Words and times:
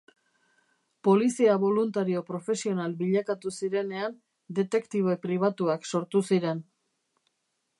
Polizia 1.07 1.57
boluntario 1.65 2.23
profesional 2.29 2.95
bilakatu 3.01 3.53
zirenean 3.59 4.17
detektibe 4.61 5.15
pribatuak 5.27 5.87
sortu 5.93 6.23
ziren. 6.33 6.65